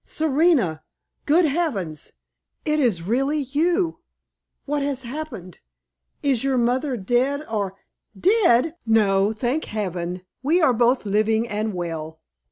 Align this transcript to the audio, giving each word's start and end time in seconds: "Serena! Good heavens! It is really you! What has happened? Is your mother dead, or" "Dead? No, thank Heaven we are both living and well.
"Serena! 0.03 0.81
Good 1.27 1.45
heavens! 1.45 2.13
It 2.65 2.79
is 2.79 3.03
really 3.03 3.37
you! 3.37 3.99
What 4.65 4.81
has 4.81 5.03
happened? 5.03 5.59
Is 6.23 6.43
your 6.43 6.57
mother 6.57 6.97
dead, 6.97 7.45
or" 7.47 7.75
"Dead? 8.19 8.75
No, 8.87 9.31
thank 9.31 9.65
Heaven 9.65 10.23
we 10.41 10.59
are 10.59 10.73
both 10.73 11.05
living 11.05 11.47
and 11.47 11.75
well. 11.75 12.19